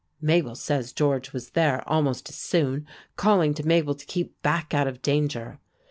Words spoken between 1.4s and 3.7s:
there almost as soon, calling to